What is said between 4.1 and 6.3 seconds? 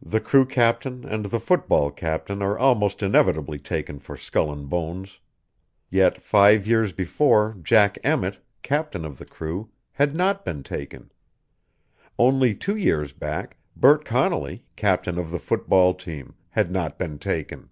Skull and Bones. Yet